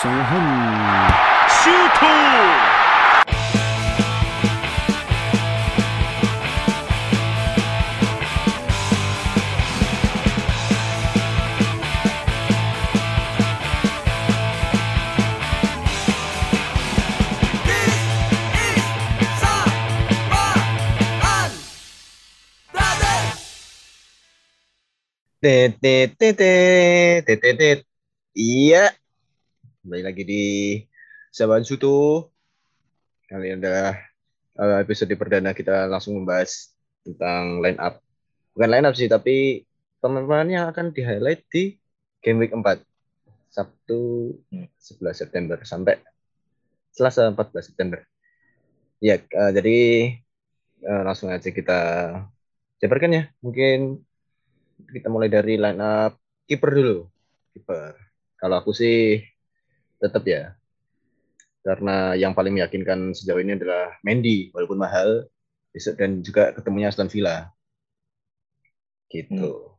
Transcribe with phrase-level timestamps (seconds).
[0.00, 2.78] ソン・シュート
[25.40, 27.86] ててててててて
[28.34, 28.92] いや、
[29.78, 30.44] Kembali lagi di
[31.30, 32.26] Saban Sutu.
[33.30, 33.94] Kali ini adalah
[34.58, 36.74] eh, episode perdana kita langsung membahas
[37.06, 38.02] tentang line up.
[38.58, 39.62] Bukan line up sih, tapi
[40.02, 41.78] teman-temannya akan di-highlight di
[42.18, 42.82] Game Week 4.
[43.54, 46.02] Sabtu 11 September sampai
[46.90, 48.02] Selasa 14 September.
[48.98, 49.78] Ya, eh, jadi
[50.82, 51.80] eh, langsung aja kita
[52.82, 53.22] jabarkan ya.
[53.46, 54.02] Mungkin
[54.90, 56.18] kita mulai dari line up
[56.50, 57.06] kiper dulu.
[57.54, 57.94] Kiper.
[58.42, 59.22] Kalau aku sih
[59.98, 60.54] tetap ya.
[61.62, 65.28] Karena yang paling meyakinkan sejauh ini adalah Mendy, walaupun mahal
[66.00, 67.52] dan juga ketemunya Aston Villa.
[69.12, 69.78] Gitu.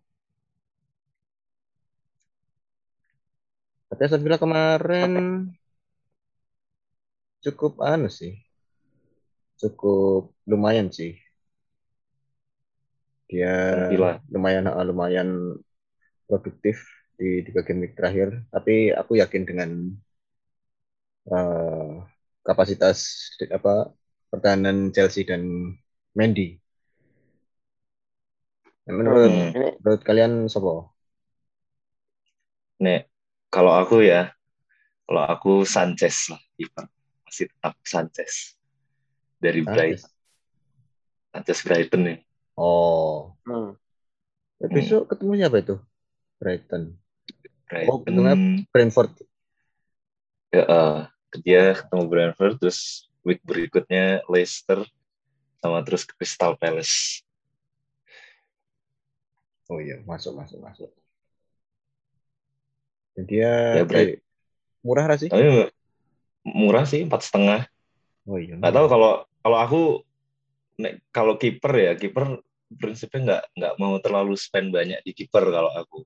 [3.89, 5.11] Tapi Aston Villa kemarin
[7.41, 8.37] cukup anu sih.
[9.59, 11.19] Cukup lumayan sih.
[13.29, 14.21] Dia Villa.
[14.29, 15.29] lumayan lumayan
[16.29, 16.85] produktif
[17.19, 18.45] di tiga game week terakhir.
[18.53, 19.69] Tapi aku yakin dengan
[21.29, 21.89] eh,
[22.41, 23.93] kapasitas apa
[24.29, 25.73] pertahanan Chelsea dan
[26.17, 26.57] Mendy.
[28.89, 29.77] Menurut Hmm.
[29.85, 30.89] Menurut kalian siapa?
[32.81, 33.11] Nek,
[33.53, 34.33] kalau aku ya,
[35.05, 36.89] kalau aku Sanchez lah, kiper.
[37.27, 38.57] Masih tetap Sanchez.
[39.37, 39.99] Dari Brighton.
[39.99, 40.17] Sanchez.
[41.29, 42.19] Sanchez Brighton nih.
[42.59, 43.71] Oh, hmm,
[44.59, 45.75] ya besok ketemunya apa itu?
[46.41, 46.97] Brighton.
[47.87, 48.03] Oh, Brighton.
[48.03, 48.35] ketemunya
[48.73, 49.11] Brentford.
[50.49, 50.97] ya, eh,
[51.45, 54.81] dia ketemu Brentford, terus week berikutnya Leicester,
[55.61, 57.21] sama terus Crystal Palace.
[59.69, 60.89] Oh iya, masuk masuk masuk.
[63.13, 64.17] Dan dia Ya, eh,
[64.81, 65.29] murah sih?
[65.29, 65.69] Tapi
[66.41, 67.69] murah sih, empat setengah.
[68.25, 68.57] Oh iya.
[68.57, 69.11] Nggak tahu kalau
[69.45, 69.81] kalau aku
[70.81, 75.69] nek, kalau kiper ya kiper prinsipnya nggak nggak mau terlalu spend banyak di kiper kalau
[75.75, 76.01] aku.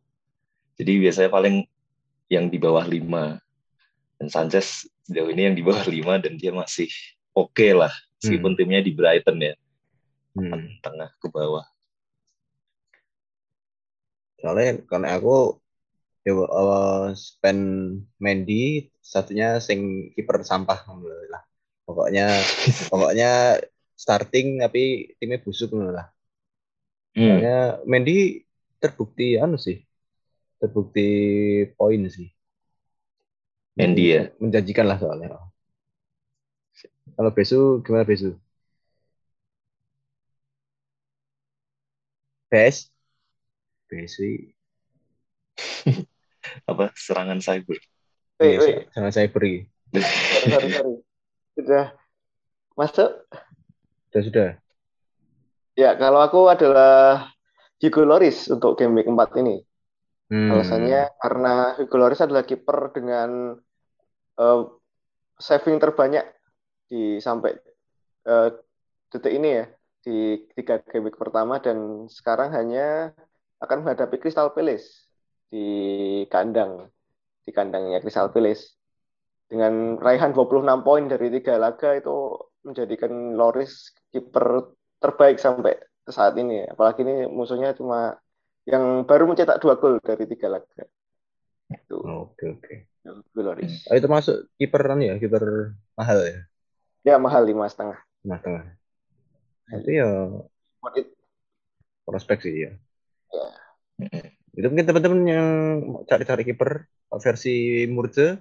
[0.76, 1.64] Jadi biasanya paling
[2.28, 3.38] yang di bawah 5.
[4.18, 6.88] Dan Sanchez sejauh ini yang di bawah 5 dan dia masih
[7.36, 7.92] oke lah
[8.24, 9.54] meskipun timnya di Brighton ya,
[10.34, 10.82] Hmm.
[10.82, 11.62] tengah ke bawah.
[14.42, 15.62] Soalnya karena aku
[16.26, 17.62] ya eh, spend
[18.18, 20.80] Mendy satunya sing kiper sampah
[21.30, 21.44] lah.
[21.86, 22.34] Pokoknya
[22.92, 23.62] pokoknya
[23.94, 26.10] starting tapi timnya busuk lah.
[27.14, 27.38] Hmm.
[27.38, 28.42] Soalnya Mendy
[28.82, 29.86] terbukti anu sih.
[30.58, 31.08] Terbukti
[31.78, 32.32] poin sih.
[33.74, 34.24] Mendy ya.
[34.38, 35.38] Menjanjikan lah soalnya.
[37.14, 38.38] Kalau Besu gimana Besu?
[42.50, 42.94] Bes?
[43.90, 44.54] Besu
[46.70, 47.78] Apa serangan cyber.
[48.38, 48.78] wait, Iya, wait,
[50.06, 50.96] sorry, sorry, sorry.
[51.58, 51.86] Sudah
[52.78, 53.10] masuk?
[54.10, 54.50] Sudah sudah.
[55.74, 57.34] Ya, kalau aku adalah
[57.82, 59.66] Hugo Lloris untuk game week 4 ini.
[60.34, 60.50] Hmm.
[60.50, 63.54] Alasannya karena Hugo Lloris adalah kiper dengan
[64.42, 64.62] eh,
[65.38, 66.26] saving terbanyak
[66.90, 67.54] di sampai
[68.26, 68.50] eh,
[69.14, 69.66] detik ini ya
[70.02, 73.14] di tiga game week pertama dan sekarang hanya
[73.62, 75.06] akan menghadapi Crystal Palace
[75.54, 75.68] di
[76.34, 76.90] kandang
[77.46, 78.74] di kandangnya Crystal Palace
[79.46, 85.78] dengan raihan 26 poin dari tiga laga itu menjadikan Loris kiper terbaik sampai
[86.10, 88.18] saat ini apalagi ini musuhnya cuma
[88.64, 90.88] yang baru mencetak dua gol dari tiga laga
[91.74, 92.74] itu Oke oke.
[93.04, 96.40] Hugo Lloris Oh, itu masuk kiper kan ya, kiper mahal ya,
[97.04, 98.66] ya mahal lima setengah tengah tengah.
[99.84, 100.08] Itu ya
[100.80, 101.08] Worth it.
[102.04, 102.72] prospek sih ya.
[103.32, 103.48] Ya.
[104.54, 105.48] Itu mungkin teman-teman yang
[106.06, 108.38] cari-cari kiper versi Murce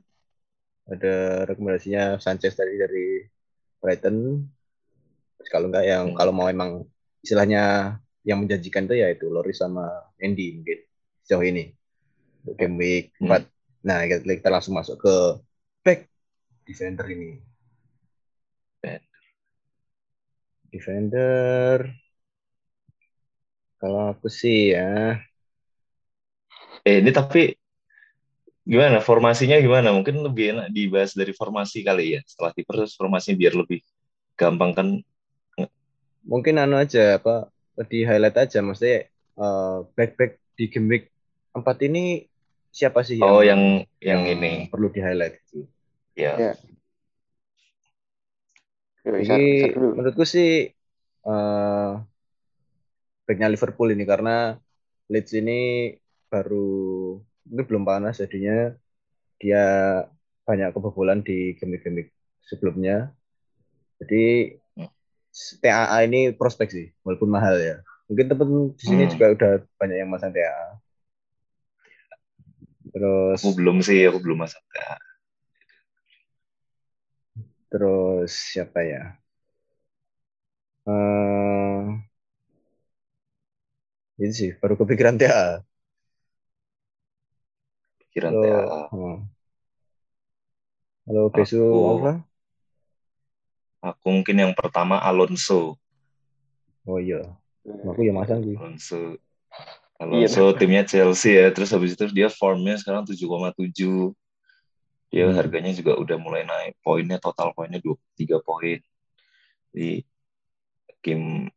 [0.84, 3.24] ada rekomendasinya Sanchez tadi dari
[3.80, 4.44] Brighton.
[5.40, 6.84] Terus kalau enggak yang kalau mau emang
[7.24, 9.88] istilahnya yang menjanjikan itu ya itu Loris sama
[10.22, 10.78] Andy mungkin
[11.26, 11.74] sejauh ini
[12.42, 13.42] untuk game week Hmm.
[13.42, 13.46] 4.
[13.82, 15.14] Nah, kita, kita langsung masuk ke
[15.82, 16.06] back
[16.62, 17.42] defender ini.
[18.78, 19.02] Defender.
[20.70, 21.78] Defender.
[23.82, 25.18] Kalau aku sih ya,
[26.82, 27.54] Eh ini tapi
[28.66, 29.94] gimana formasinya gimana?
[29.94, 32.20] Mungkin lebih enak dibahas dari formasi kali ya.
[32.26, 33.80] Setelah terus formasinya biar lebih
[34.38, 34.88] gampang kan.
[36.22, 37.50] mungkin anu aja apa
[37.88, 39.08] di highlight aja maksudnya
[39.96, 41.04] back back di game week
[41.56, 42.28] 4 ini
[42.72, 44.68] siapa sih Oh, yang yang ini.
[44.72, 45.68] perlu di highlight gitu.
[46.16, 46.36] Ya.
[46.36, 46.52] Ya.
[49.02, 50.72] Isar, Jadi menurutku sih
[51.22, 51.92] eh
[53.26, 54.56] backnya Liverpool ini karena
[55.12, 55.92] Leeds ini
[56.32, 57.18] baru
[57.50, 58.72] ini belum panas jadinya
[59.36, 59.64] dia
[60.48, 62.08] banyak kebobolan di game-game
[62.46, 63.10] sebelumnya.
[64.00, 64.56] Jadi.
[65.62, 67.76] TAA ini prospek sih walaupun mahal ya.
[68.08, 69.12] Mungkin temen di sini Hmm.
[69.12, 69.50] juga udah
[69.80, 70.68] banyak yang masang TAA.
[72.92, 74.62] Terus Aku belum sih, aku belum masuk.
[74.78, 74.96] Ya.
[77.70, 79.02] terus siapa ya?
[80.86, 81.88] Eh
[84.20, 85.48] ini sih baru kepikiran TAA.
[88.00, 88.80] Pikiran Halo, TAA.
[88.90, 89.16] hmm.
[91.06, 91.58] Halo Besu
[91.94, 92.10] apa?
[93.82, 95.74] Aku mungkin yang pertama Alonso.
[96.86, 97.22] Oh iya,
[97.66, 98.54] aku yang masang sih.
[98.54, 99.18] Alonso.
[99.98, 100.30] Iya.
[100.30, 104.14] Alonso timnya Chelsea ya, terus habis itu dia formnya sekarang 7,7.
[105.12, 105.36] Dia Hmm.
[105.36, 106.78] harganya juga udah mulai naik.
[106.80, 108.78] Poinnya total poinnya 23 poin.
[109.74, 110.00] Di
[111.02, 111.50] game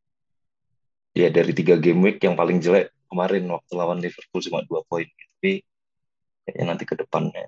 [1.16, 5.07] ya dari tiga game week yang paling jelek kemarin waktu lawan Liverpool cuma dua poin.
[5.07, 5.63] Tapi
[6.44, 7.48] kayaknya nanti ke depannya.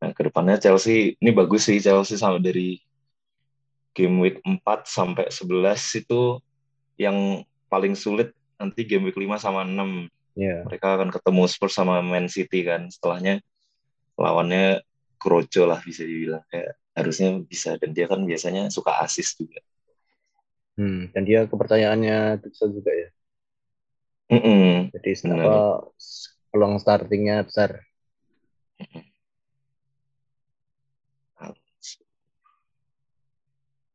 [0.00, 2.80] Nah, ke depannya Chelsea ini bagus sih Chelsea sama dari
[4.00, 6.40] game week 4 sampai 11 itu
[6.96, 10.08] yang paling sulit nanti game week 5 sama 6
[10.40, 10.64] Iya.
[10.64, 13.44] mereka akan ketemu Spurs sama Man City kan setelahnya
[14.16, 14.80] lawannya
[15.20, 19.60] Kroco lah bisa dibilang kayak harusnya bisa dan dia kan biasanya suka asis juga
[20.80, 23.08] Hmm, dan dia kepercayaannya Tuchel juga ya.
[24.32, 24.88] Mm-mm.
[24.96, 25.36] Jadi Benar.
[25.44, 25.54] apa
[26.48, 27.84] peluang startingnya besar.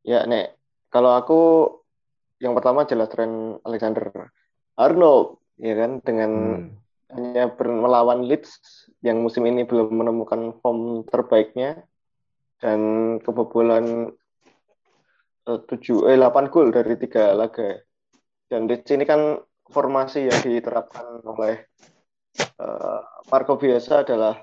[0.06, 0.54] Ya, Nek.
[0.86, 1.40] Kalau aku
[2.38, 4.30] yang pertama jelas tren Alexander
[4.78, 6.70] Arnold, ya kan, dengan Hmm.
[7.06, 11.86] hanya melawan Leeds yang musim ini belum menemukan form terbaiknya
[12.58, 12.80] dan
[13.22, 14.10] kebobolan
[15.46, 17.82] eh, tujuh eh 8 gol dari tiga laga.
[18.46, 19.38] Dan Leeds ini kan
[19.70, 21.66] formasi yang diterapkan oleh
[22.38, 24.38] eh, Marco Bielsa adalah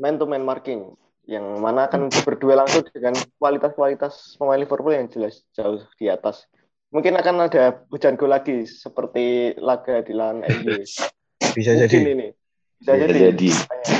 [0.00, 5.42] man to man marking yang mana akan berdua langsung dengan kualitas-kualitas pemain Liverpool yang jelas
[5.50, 6.46] jauh di atas.
[6.94, 10.78] Mungkin akan ada hujan gol lagi seperti laga di lawan MU.
[11.58, 11.98] Bisa Mungkin jadi.
[12.14, 12.28] ini.
[12.78, 13.18] Bisa Bisa jadi.
[13.34, 13.48] jadi.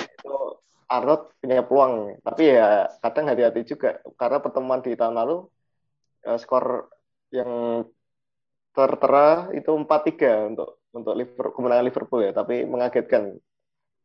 [0.06, 2.22] Itu Arnold punya peluang.
[2.22, 3.98] Tapi ya kadang hati-hati juga.
[4.14, 5.36] Karena pertemuan di tahun lalu
[6.30, 6.86] eh, skor
[7.34, 7.82] yang
[8.70, 12.30] tertera itu 4-3 untuk untuk Liverpool, kemenangan Liverpool ya.
[12.30, 13.34] Tapi mengagetkan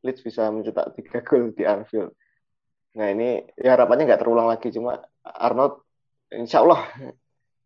[0.02, 2.18] Leeds bisa mencetak 3 gol di Anfield.
[2.92, 4.68] Nah ini ya harapannya nggak terulang lagi.
[4.74, 5.84] Cuma Arnold
[6.32, 6.88] insya Allah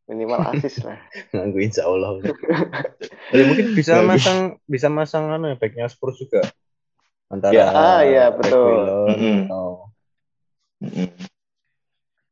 [0.05, 0.97] minimal asis lah.
[1.49, 2.21] Aku insya Allah.
[3.33, 4.39] Tapi mungkin bisa masang
[4.69, 6.45] bisa masang anu ya, backnya Spurs juga.
[7.25, 8.85] Antara Ya, ah, iya, betul.
[8.85, 9.37] Reguilon Mm-mm.
[9.49, 9.65] atau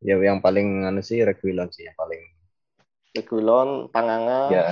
[0.04, 2.22] ya yang paling anu sih Reguilon sih yang paling
[3.14, 4.64] Regulon, Tanganga, ya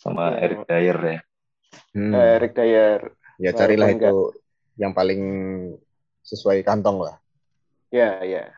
[0.00, 0.40] sama Ya.
[0.44, 1.18] Eric Dyer ya
[1.92, 2.14] Hmm.
[2.16, 3.00] eh, Eric Dyer.
[3.36, 4.16] ya carilah walaupun itu
[4.80, 5.22] yang paling
[6.28, 7.16] sesuai kantong lah.
[7.88, 8.52] Ya, ya.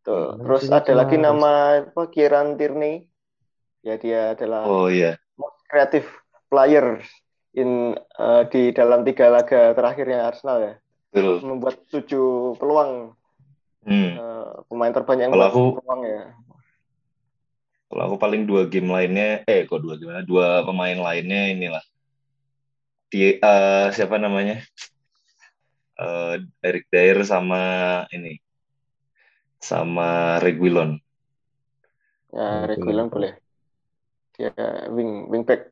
[0.00, 0.32] Tuh.
[0.32, 3.04] Hmm, Terus ada lagi nama apa Kieran Tierney.
[3.80, 6.04] Ya dia adalah oh iya most creative
[6.52, 7.00] player
[7.56, 10.74] in eh, di dalam tiga laga terakhirnya Arsenal ya.
[11.12, 13.16] betul Membuat tujuh peluang
[13.80, 14.12] Hmm.
[14.20, 16.22] eh, pemain terbanyak yang Kalau aku- peluang ya.
[17.88, 21.84] kalau aku paling dua game lainnya eh kok dua gimana dua pemain lainnya inilah
[23.08, 24.60] di eh, siapa namanya
[26.00, 27.60] Eh, Eric Dyer sama
[28.16, 28.40] ini
[29.60, 30.96] sama Reguilon
[32.32, 33.36] Ya, Reguilon boleh.
[34.38, 34.54] Dia
[34.88, 35.68] wing wing back.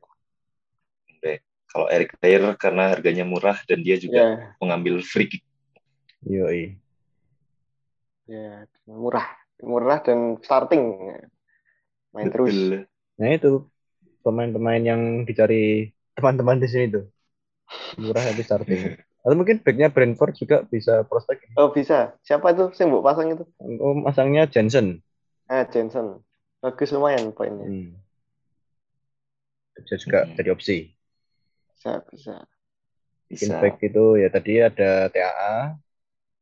[1.69, 5.43] kalau Eric Dyer karena harganya murah dan dia juga Ya, mengambil free kick
[6.25, 6.77] Yoi.
[8.29, 9.25] ya murah,
[9.65, 11.13] murah dan starting.
[12.13, 12.53] Main terus.
[12.53, 12.85] Betul.
[13.17, 13.51] Nah itu
[14.25, 17.05] pemain-pemain yang dicari teman-teman di sini tuh
[17.97, 18.81] murah tapi starting.
[19.23, 21.37] Atau mungkin backnya Brentford juga bisa prospek.
[21.59, 21.95] Oh bisa.
[22.25, 22.63] Siapa itu?
[22.75, 23.43] Saya mau pasang itu.
[23.83, 24.87] Oh, masangnya Jensen.
[25.49, 26.07] Ah, Jensen.
[26.63, 27.67] Bagus lumayan poinnya.
[27.67, 27.99] Hmm.
[29.81, 30.35] Bisa juga Hmm.
[30.37, 30.77] jadi opsi.
[31.73, 32.35] Bisa, bisa.
[33.31, 35.55] Mungkin bisa back itu ya tadi ada TAA,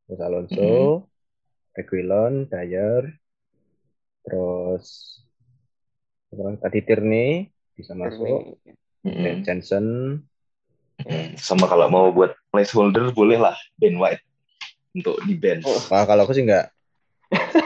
[0.06, 0.72] terus Alonso,
[1.78, 3.04] Reguilon, Dyer,
[4.24, 4.88] terus
[6.64, 8.42] tadi Tierney bisa masuk,
[9.06, 9.44] Mm-mm.
[9.46, 9.86] Jensen,
[11.08, 14.26] Mm, sama kalau mau buat placeholder boleh lah Ben White
[14.98, 15.78] untuk di bench Oh.
[15.94, 16.74] Wah kalau aku sih enggak.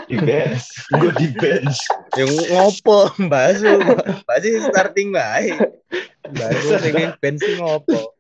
[0.10, 1.80] di bench gue di bench
[2.18, 3.72] Yang ngopo, Mbak Su,
[4.26, 5.56] Mbak sih starting baik.
[6.28, 8.18] Mbak Su pengen bench ngopo.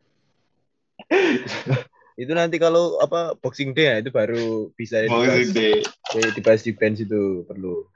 [2.15, 7.03] Itu nanti kalau apa Boxing Day ya, itu baru bisa Mau dibahas, dibahas di bench
[7.03, 7.89] itu perlu.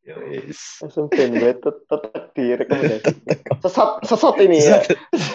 [0.00, 0.16] Ya.
[0.80, 3.12] Langsung gue tet- tetap direkomendasi.
[3.64, 4.80] Sesat sesat ini ya.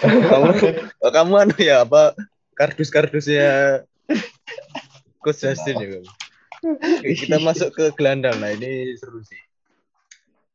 [0.02, 0.52] kamu
[0.98, 2.18] oh, kamu anu ya apa
[2.58, 3.80] kardus-kardusnya
[5.22, 6.10] Coach Justin ya kamu.
[7.14, 9.38] Kita masuk ke gelandang nah ini seru sih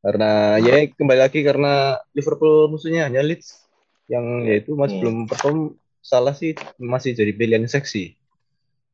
[0.02, 3.64] karena ya kembali lagi karena Liverpool musuhnya hanya Leeds
[4.10, 5.02] yang yaitu masih Hmm.
[5.06, 5.58] belum perform
[6.02, 8.18] salah sih masih jadi pilihan seksi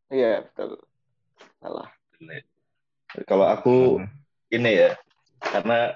[0.09, 0.81] Iya betul.
[1.61, 1.89] Salah.
[3.25, 4.09] Kalau aku Hmm.
[4.49, 4.97] ini ya,
[5.40, 5.95] karena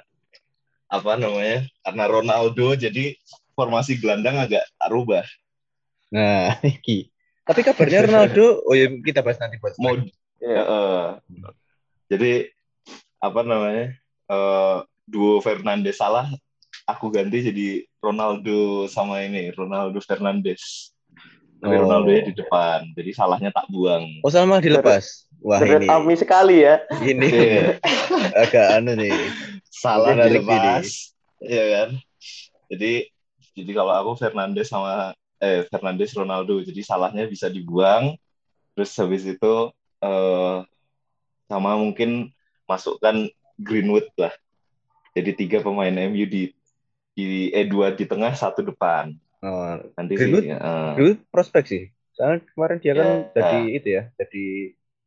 [0.87, 1.65] apa namanya?
[1.81, 3.17] Karena Ronaldo jadi
[3.53, 5.25] formasi gelandang agak rubah.
[6.09, 7.09] nah iki
[7.43, 9.97] tapi kabarnya Ronaldo oh ya kita bahas nanti buat Mau
[10.43, 10.61] Iya.
[10.61, 11.07] eh,
[12.09, 12.33] jadi
[13.17, 13.97] apa namanya?
[14.27, 16.29] eh, duo Fernandes salah
[16.85, 17.69] aku ganti jadi
[17.99, 20.93] Ronaldo sama ini Ronaldo Fernandes.
[21.63, 21.87] Tapi Oh.
[21.87, 24.03] Ronaldo di depan, jadi salahnya tak buang.
[24.21, 26.81] oh sama dilepas wah Berat ini Ami sekali ya.
[27.03, 27.77] ini Iya.
[28.39, 29.11] agak anu nih
[29.69, 30.87] salah Menarik dilepas
[31.43, 31.89] ya kan
[32.71, 32.93] jadi
[33.53, 38.15] jadi kalau aku Fernandes sama eh Fernandes Ronaldo jadi salahnya bisa dibuang
[38.73, 39.55] terus habis itu
[40.01, 40.57] eh
[41.47, 42.31] sama mungkin
[42.65, 43.27] masukkan
[43.59, 44.33] Greenwood lah
[45.13, 46.55] jadi tiga pemain MU di
[47.13, 50.45] di eh dua di tengah satu depan oh, nanti Greenwood?
[50.47, 51.83] sih eh, dulu prospek sih.
[52.13, 53.21] Soalnya kemarin dia kan Ya.
[53.35, 54.45] jadi itu ya, jadi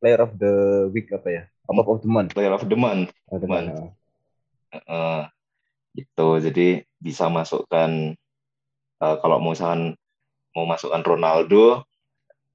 [0.06, 0.54] player of the
[0.94, 1.44] week apa ya?
[1.66, 2.30] Top of the month.
[2.38, 3.74] player of the month Oh, the Month.
[3.74, 3.98] month.
[4.70, 5.22] Eh,
[5.98, 8.14] gitu jadi bisa masukkan
[9.02, 9.98] eh, kalau mau misalkan
[10.54, 11.82] mau masukkan Ronaldo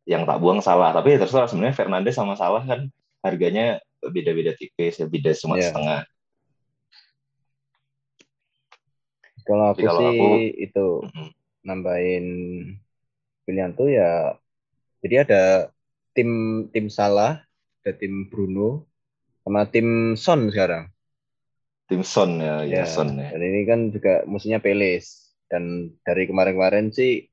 [0.07, 2.87] yang tak buang salah tapi ya terserah sebenarnya Fernandes sama salah kan
[3.27, 5.75] harganya beda-beda tipis ya beda cuma Iya.
[5.75, 6.01] setengah
[9.43, 11.29] Kalau aku Jadi kalau sih aku- itu Mm-mm.
[11.67, 12.27] nambahin
[13.43, 14.37] pilihan tuh ya.
[15.01, 15.43] Jadi ada
[16.17, 16.31] tim
[16.73, 17.33] tim Salah,
[17.83, 18.87] ada tim Bruno,
[19.45, 19.89] sama tim
[20.25, 20.85] Son sekarang.
[21.89, 23.31] tim Son ya, ya, Son ya.
[23.31, 25.07] Dan ini kan juga musuhnya Peles.
[25.51, 25.65] Dan
[26.07, 27.27] dari kemarin-kemarin sih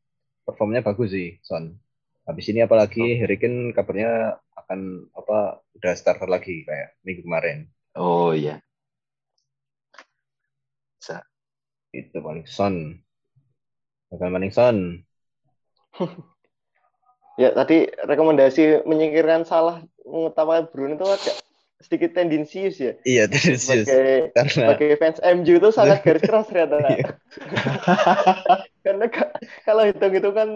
[0.46, 1.66] performnya bagus sih Son.
[2.28, 4.80] Habis ini apalagi Harry Kane kabarnya akan
[5.20, 7.70] apa udah starter lagi kayak minggu kemarin.
[7.96, 8.62] oh iya
[12.00, 12.76] Itu paling Son.
[14.12, 14.78] Bukan paling Son.
[17.38, 21.36] Ya tadi rekomendasi menyingkirkan salah mengutamakan Bruno itu agak
[21.78, 22.98] sedikit tendensius ya.
[23.06, 23.86] Iya, tendensius.
[23.86, 26.76] Sebagai Karena sebagai fans MU itu sangat garis keras ternyata.
[26.98, 27.06] Iya.
[28.86, 29.34] Karena ka-
[29.68, 30.50] kalau hitung-hitung kan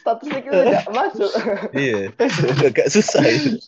[0.00, 1.30] statistik itu tidak masuk.
[1.76, 2.08] iya,
[2.64, 3.60] agak susah itu.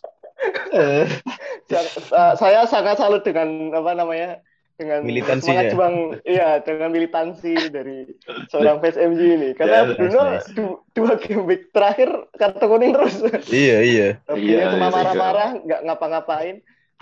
[2.09, 4.41] Sa- saya sangat salut dengan apa namanya
[4.75, 5.63] dengan Militansinya.
[5.63, 8.11] semangat juang iya dengan militansi dari
[8.51, 10.49] seorang fans MU ini karena Ya, Bruno nice, nice.
[10.51, 13.15] du- dua game week terakhir kartu kuning terus
[13.47, 14.07] Iya, iya.
[14.29, 16.55] Iya, cuma iya, marah-marah nggak ngapa-ngapain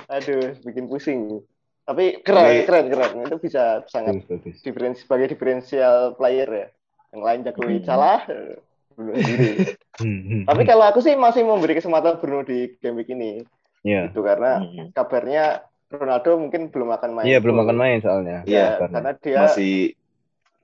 [0.06, 1.42] aduh bikin pusing
[1.84, 4.56] tapi keren Tapi- keren keren itu bisa sangat Bagus, bagus.
[4.62, 6.68] diferensi sebagai diferensial player ya
[7.10, 7.86] yang lain jagoin Hmm.
[7.86, 8.58] salah eh,
[8.92, 9.50] Bruno sendiri
[9.94, 13.46] Hmm, hmm, tapi kalau aku sih masih memberi kesempatan Bruno di game week ini
[13.82, 14.10] Iya.
[14.10, 15.62] itu karena kabarnya
[15.94, 17.26] Ronaldo mungkin belum akan main.
[17.30, 18.38] Iya, belum akan main soalnya.
[18.50, 19.74] Iya, Ya, karena dia masih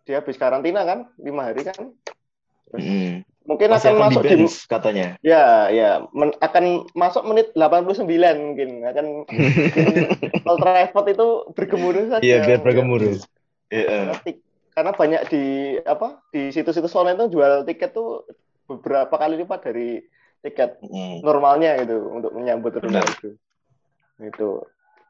[0.09, 1.93] dia habis karantina kan lima hari kan.
[2.74, 7.24] mm, Mungkin masih akan akan di masuk di, bench katanya ya ya men- akan masuk
[7.29, 9.05] menit 89 mungkin akan
[10.50, 12.25] Old Trafford itu bergemuruh saja.
[12.25, 13.17] Iya, biar bergemuruh.
[13.69, 13.86] Iya.
[13.86, 14.43] Karena, tik-
[14.74, 15.43] karena banyak di
[15.86, 18.25] apa di situs-situs online itu jual tiket tuh
[18.69, 20.01] beberapa kali lipat dari
[20.41, 21.21] tiket Mm.
[21.21, 22.81] normalnya gitu untuk menyambut.
[22.81, 23.38] Ronaldo.
[24.21, 24.65] Itu.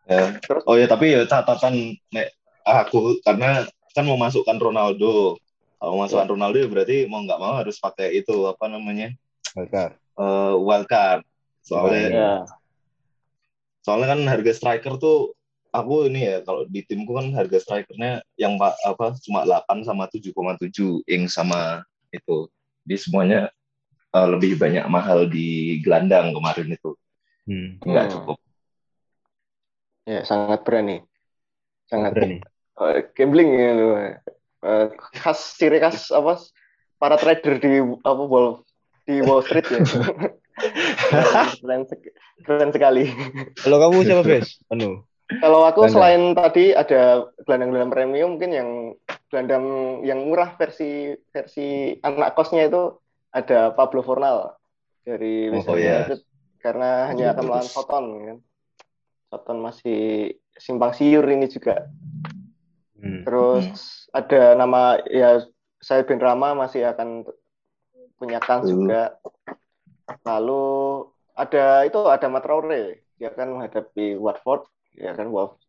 [0.07, 0.37] Ya.
[0.39, 2.27] Terus Oh ya tapi ya catatan nek
[2.63, 5.35] aku karena kan memasukkan Ronaldo.
[5.79, 9.15] Kalau memasukkan Ronaldo ya berarti mau nggak mau harus pakai itu apa namanya
[9.55, 9.93] Wildcard.
[10.19, 11.21] eh wildcard.
[11.63, 12.29] Soalnya Oh, ya
[13.83, 15.33] soalnya kan harga striker tuh
[15.71, 20.09] aku ini ya kalau di timku kan harga strikernya yang pa- apa cuma 8 sama
[20.09, 22.49] 7,7 ing sama itu.
[22.85, 23.39] Jadi semuanya
[24.09, 26.91] eh, lebih banyak mahal di gelandang kemarin itu.
[27.45, 27.77] Hmm.
[27.81, 28.37] Nggak cukup.
[30.09, 31.05] Ya sangat berani.
[31.85, 32.37] Sangat Berani.
[32.79, 33.87] Eh, gambling ya lu.
[33.97, 36.41] Eh, khas ciri khas apa
[36.97, 38.65] para trader di apa Wall
[39.05, 39.79] di Wall Street ya.
[41.61, 41.81] keren,
[42.43, 43.09] keren sekali.
[43.61, 44.59] Kalau kamu siapa, Bes?
[44.69, 45.01] Anu.
[45.29, 45.93] Kalau aku Gelandang.
[45.93, 47.01] selain tadi ada
[47.45, 48.69] gelandang-gelandang premium mungkin yang
[49.29, 49.65] gelandang
[50.01, 52.97] yang murah versi versi anak kosnya itu
[53.29, 54.57] ada Pablo Fornal
[55.05, 56.09] dari Oh, West Ham iya.
[56.09, 56.19] United
[56.59, 57.65] karena hanya akan melawan.
[57.69, 58.37] Soton kan.
[59.29, 61.85] Soton masih simpang siur ini juga.
[62.97, 63.23] Hmm.
[63.23, 63.69] Terus
[64.09, 65.45] ada nama ya
[65.79, 67.29] saya Ben Rama masih akan
[68.19, 68.83] punya kans Hmm.
[68.83, 69.15] juga.
[70.25, 70.65] Lalu
[71.37, 74.67] ada itu ada Matraore, dia kan menghadapi Watford,
[74.97, 75.61] ya kan Wolves.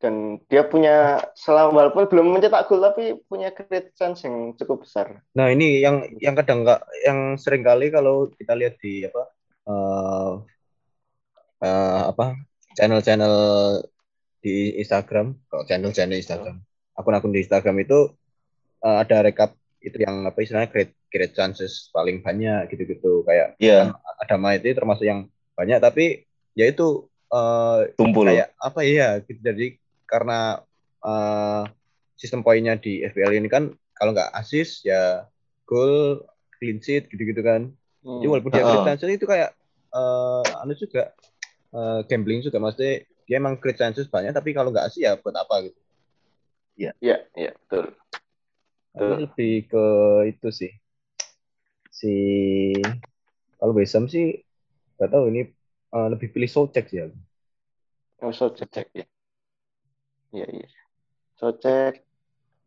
[0.00, 5.20] Dan dia punya selama walaupun belum mencetak gol tapi punya great chance yang cukup besar.
[5.36, 9.22] Nah ini yang yang kadang nggak yang sering kali kalau kita lihat di apa
[9.68, 10.32] eh
[11.68, 12.32] eh, apa
[12.80, 13.36] channel-channel
[14.40, 16.64] di Instagram, kalau channel-channel Instagram,
[16.96, 18.16] akun-akun di Instagram itu
[18.80, 19.52] eh, ada rekap
[19.84, 23.20] itu yang apa istilahnya great great chances paling banyak gitu-gitu.
[23.28, 26.24] Kayak Iya, ada itu termasuk yang banyak tapi
[26.56, 28.24] ya itu eh, tumpul.
[28.24, 29.40] kayak apa ya gitu.
[29.44, 29.76] jadi
[30.08, 30.64] karena
[31.04, 31.62] eh,
[32.16, 35.28] sistem poinnya di FPL ini kan kalau nggak assist ya
[35.68, 36.24] gol
[36.56, 37.68] clean sheet gitu-gitu kan.
[38.00, 38.32] Jadi Hmm.
[38.32, 39.52] walaupun dia great chances itu kayak
[39.92, 41.12] eh anu juga
[41.74, 45.36] eh, gambling juga maksudnya dia emang great chances banyak tapi kalau nggak assist ya buat
[45.36, 45.78] apa gitu
[46.80, 47.92] Iya, iya, betul.
[48.96, 49.20] Tapi Betul.
[49.28, 49.84] lebih ke
[50.32, 50.72] itu sih
[51.92, 52.12] si
[53.60, 54.40] kalau Wesam sih
[54.96, 55.40] nggak tahu ini
[55.94, 57.06] eh, lebih pilih Socek sih ya
[58.20, 59.04] Oh, Socek ya.
[60.32, 60.68] Iya, iya.
[61.40, 62.04] Socek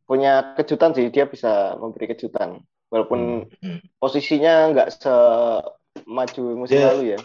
[0.10, 2.62] punya kejutan sih, dia bisa memberi kejutan.
[2.90, 3.80] Walaupun Hmm.
[4.02, 7.20] posisinya nggak semaju musim lalu ya.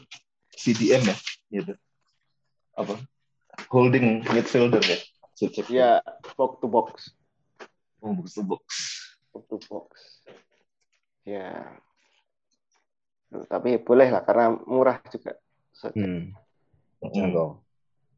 [0.59, 1.17] CDM ya,
[1.53, 1.75] gitu.
[2.77, 2.95] Apa?
[3.73, 4.99] Holding midfielder ya.
[5.71, 5.89] Dia
[6.35, 7.15] box to box,
[8.03, 8.65] Oh, box to box.
[9.35, 9.91] box to box.
[11.27, 11.79] Ya.
[13.29, 15.37] Tapi boleh lah karena murah juga.
[15.95, 16.35] Hmm.
[17.03, 17.55] Hmm.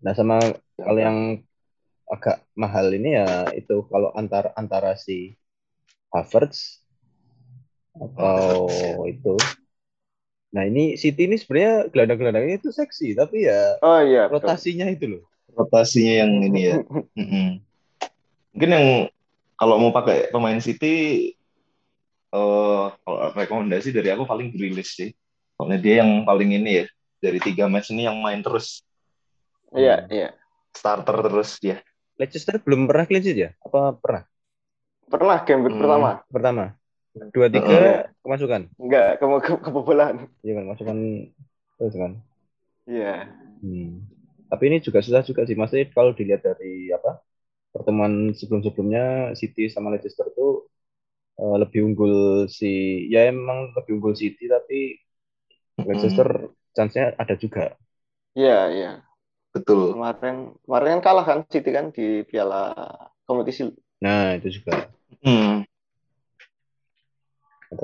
[0.00, 0.40] Nah sama
[0.80, 1.44] kalau yang
[2.08, 5.36] agak mahal ini ya itu kalau antar antara si
[6.10, 6.80] Havertz
[7.94, 8.96] atau ya.
[9.12, 9.34] itu.
[10.50, 14.50] Nah ini City ini sebenarnya gelandang-gelandangnya itu seksi tapi ya Oh iya, betul.
[14.50, 15.22] rotasinya itu loh.
[15.54, 16.76] Rotasinya yang ini ya.
[17.14, 17.48] Mm-mm.
[18.50, 18.86] Mungkin yang
[19.54, 21.30] kalau mau pakai pemain City,
[22.30, 25.10] eh kalau rekomendasi dari aku paling Grealish sih.
[25.54, 26.84] Soalnya dia yang paling ini ya
[27.20, 28.80] dari tiga match ini yang main terus
[29.70, 30.34] Iya, iya.
[30.74, 31.78] starter terus dia.
[32.18, 33.50] Leicester belum pernah clean sheet ya?
[33.62, 34.26] Apa pernah?
[35.06, 35.78] Pernah game Hmm.
[35.78, 36.10] pertama?
[36.26, 36.64] Pertama.
[37.10, 38.70] Dua tiga kemasukan.
[38.78, 40.14] Enggak, kamu ke kebobolan.
[40.46, 40.98] Iya kan masukan
[41.76, 42.12] terus kan.
[42.86, 43.28] Iya.
[43.60, 44.06] Hmm.
[44.50, 45.54] Tapi ini juga susah juga sih.
[45.58, 47.22] Maksudnya kalau dilihat dari apa
[47.70, 50.66] pertemuan sebelum-sebelumnya City sama Leicester tuh
[51.38, 54.98] eh, lebih unggul si ya emang lebih unggul City tapi
[55.86, 56.28] Leicester
[56.76, 57.74] chance-nya ada juga.
[58.36, 58.90] Iya, iya.
[59.50, 59.98] Betul.
[59.98, 62.74] Kemarin kemarin kan kalah kan City kan di Piala
[63.26, 63.70] kompetisi.
[64.02, 64.90] Nah itu juga.
[65.22, 65.66] Hmm.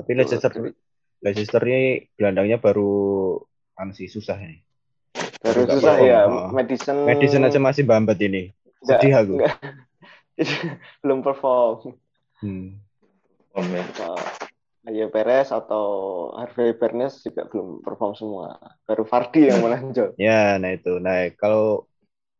[0.07, 0.51] Tapi Leicester
[1.19, 3.35] Leicester ini gelandangnya baru
[3.75, 4.63] kan sih susah ini.
[5.43, 6.19] Baru Nggak susah ya.
[6.31, 6.47] Oh.
[6.55, 7.03] Madison.
[7.03, 8.55] Madison aja masih bambat ini.
[8.87, 9.33] Nggak- Sedih aku.
[9.43, 9.55] nggak.
[11.03, 11.99] belum perform.
[12.39, 12.79] Hmm.
[13.57, 13.83] Ya.
[14.87, 15.85] Ayo Perez atau
[16.31, 18.55] Harvey Barnes juga belum perform semua.
[18.87, 20.15] Baru Vardy yang menonjol.
[20.21, 20.95] Ya, nah itu.
[21.03, 21.83] Nah, kalau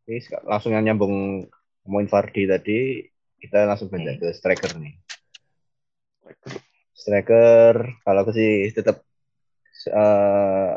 [0.07, 1.43] ini langsung yang nyambung
[1.83, 2.79] ngomongin Vardy tadi,
[3.43, 4.19] kita langsung beda Hmm.
[4.23, 4.95] ke striker nih.
[6.23, 6.51] Striker,
[6.97, 9.05] kalau aku sih tetap
[9.85, 10.73] eh,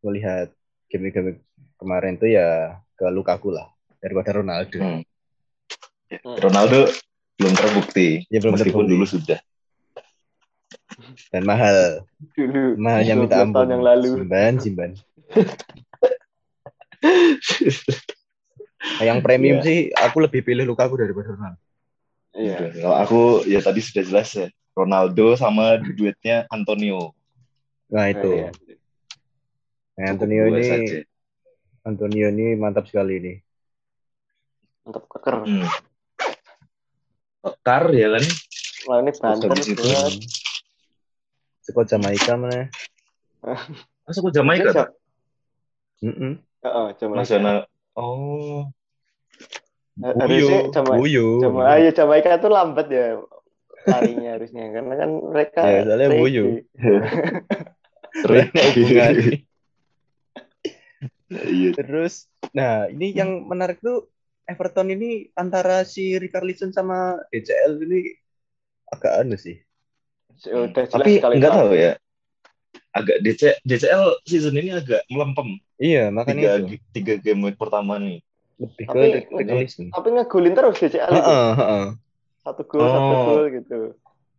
[0.00, 0.52] melihat
[0.86, 1.40] game-game
[1.74, 3.66] kemarin tuh ya ke Lukaku lah
[3.98, 4.78] daripada Ronaldo.
[4.78, 5.02] Hmm.
[6.06, 6.36] Ya, Hmm.
[6.38, 6.86] Ronaldo
[7.34, 8.22] belum terbukti.
[8.28, 8.92] Ya, belum meskipun terbukti.
[8.94, 9.40] dulu sudah.
[11.28, 12.78] Dan mahal, Dulu.
[12.78, 13.54] mahalnya 12 minta ampun.
[13.56, 14.10] tahun yang lalu.
[14.14, 14.90] Simban, simban.
[18.94, 19.64] Nah, yang premium Iya.
[19.64, 21.60] sih aku lebih pilih Lukaku daripada Ronaldo.
[22.34, 22.58] Iya.
[22.78, 24.46] Kalau aku ya tadi sudah jelas ya.
[24.74, 27.14] Ronaldo sama duetnya Antonio.
[27.88, 28.50] Nah itu.
[29.94, 30.96] Nah, Cukup Antonio ini saja.
[31.86, 33.34] Antonio ini mantap sekali ini.
[34.82, 35.46] Untuk keker.
[35.46, 35.66] Hmm.
[37.62, 38.24] Kar ya kan?
[38.84, 40.12] Wah ini banter Habis itu, buat
[41.64, 42.68] Sekot Jamaika mana?
[44.04, 44.88] Masuk ke Jamaika Iya, tak?
[46.04, 46.32] Mm-mm.
[46.60, 47.20] Heeh, Jamaika.
[47.24, 47.58] Nasional.
[47.96, 48.68] Oh.
[50.00, 51.40] Harusnya Jama- Buyu.
[51.40, 53.16] Jama- ayo Jamaika tuh lambat ya
[53.84, 56.44] larinya harusnya karena kan mereka Ya, soalnya buyu.
[58.24, 58.60] Tricky.
[58.78, 59.14] Hubungan.
[61.34, 61.70] Iya.
[61.74, 64.06] Terus, nah ini yang menarik tuh
[64.44, 68.12] Everton ini antara si Richarlison sama DCL ini
[68.86, 69.58] agak anu sih.
[70.46, 71.92] Udah jelas Tapi sekali nggak tahu ya.
[72.94, 75.58] Agak DC, DCL season ini agak melempem.
[75.74, 76.74] Iya, makanya Tiga, itu.
[76.94, 78.22] tiga game pertama nih.
[78.54, 79.86] Lebih Tapi- ke Richarlison.
[79.90, 81.18] Tapi ngegulin terus DCL itu.
[81.18, 81.86] Heeh, heeh.
[82.44, 83.24] Satu gol, satu Oh.
[83.24, 83.80] gol gitu.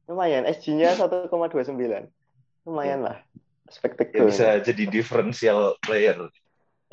[0.05, 2.05] Lumayan, SG-nya 1,29.
[2.65, 3.17] Lumayan lah.
[3.65, 4.29] Ya Spektakel.
[4.29, 6.29] bisa jadi differential player.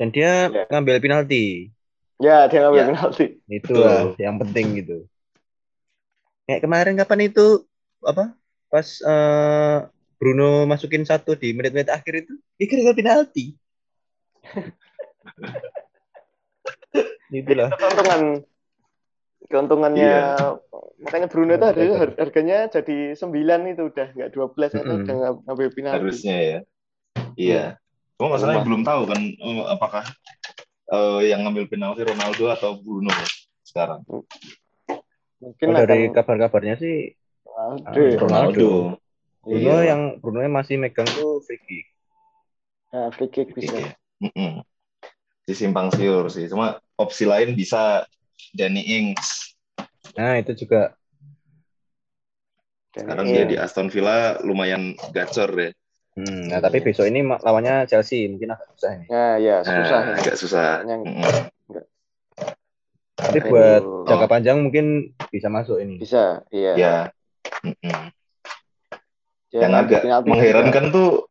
[0.01, 0.65] Dan dia Iya.
[0.73, 1.69] ngambil penalti.
[2.17, 2.87] Ya, dia ngambil Ya.
[2.89, 3.25] penalti.
[3.45, 3.85] Itu Betul.
[3.85, 4.97] lah yang penting gitu.
[6.49, 7.45] Kayak kemarin kapan itu
[8.01, 8.33] apa?
[8.73, 9.77] Pas eh,
[10.17, 13.53] Bruno masukin satu di menit-menit akhir itu, ya kira penalti.
[17.33, 17.69] Itulah.
[17.77, 18.45] keuntungan
[19.45, 20.55] keuntungannya Iya.
[20.99, 23.35] makanya Bruno itu harganya, harganya jadi 9
[23.67, 25.03] itu udah nggak 12 atau Mm-mm.
[25.03, 25.95] udah nggak- ngambil penalti.
[25.99, 26.59] harusnya ya.
[27.33, 27.63] Iya.
[28.15, 28.67] Cuma masalahnya Rumah.
[28.69, 30.03] belum tahu kan eh, apakah
[30.87, 33.27] eh, yang ngambil penalti Ronaldo atau Bruno ya,
[33.61, 34.01] sekarang.
[35.39, 37.11] Mungkin Oh, dari akan kabar-kabarnya sih
[37.43, 37.83] Ronaldo.
[37.83, 38.19] Ah, Ronaldo.
[38.21, 38.69] Ronaldo.
[39.43, 39.77] Bruno Iya.
[39.83, 41.85] yang Bruno yang masih megang tuh free kick.
[42.89, 43.75] Nah, free kick bisa.
[43.75, 43.91] Iya.
[44.23, 44.63] Mm-mm.
[45.43, 46.47] Di simpang siur sih.
[46.47, 48.07] Cuma opsi lain bisa
[48.53, 49.53] Danny Ings.
[50.13, 50.93] Nah, itu juga
[52.93, 55.69] Sekarang dia di Aston Villa lumayan gacor ya.
[56.13, 59.05] Hmm, nah tapi besok ini lawannya Chelsea mungkin agak susah ini.
[59.09, 60.01] Nah, ya Nah, susah.
[60.05, 60.13] ya.
[60.21, 60.67] agak susah.
[60.85, 61.33] Yang Mm-mm.
[63.17, 64.05] Tapi buat Oh.
[64.05, 65.97] jangka panjang mungkin bisa masuk ini.
[65.97, 66.73] bisa, iya.
[66.77, 66.95] Ya.
[69.49, 71.25] Dia Yang agak mengherankan tuh